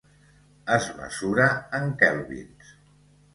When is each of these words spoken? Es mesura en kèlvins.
Es 0.75 0.87
mesura 1.01 1.47
en 1.81 1.93
kèlvins. 2.01 2.73